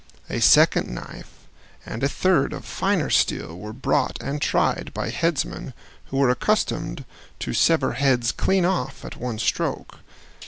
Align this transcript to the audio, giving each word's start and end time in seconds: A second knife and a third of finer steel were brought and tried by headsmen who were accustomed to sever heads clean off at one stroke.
A 0.31 0.39
second 0.41 0.89
knife 0.89 1.47
and 1.85 2.01
a 2.01 2.09
third 2.09 2.53
of 2.53 2.65
finer 2.65 3.11
steel 3.11 3.55
were 3.59 3.71
brought 3.71 4.17
and 4.19 4.41
tried 4.41 4.91
by 4.95 5.11
headsmen 5.11 5.75
who 6.05 6.17
were 6.17 6.31
accustomed 6.31 7.05
to 7.37 7.53
sever 7.53 7.93
heads 7.93 8.31
clean 8.31 8.65
off 8.65 9.05
at 9.05 9.15
one 9.15 9.37
stroke. 9.37 9.99